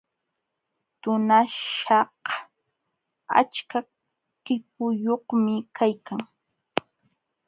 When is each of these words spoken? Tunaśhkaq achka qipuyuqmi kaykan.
Tunaśhkaq 1.01 2.15
achka 3.39 3.79
qipuyuqmi 4.45 5.55
kaykan. 5.77 6.21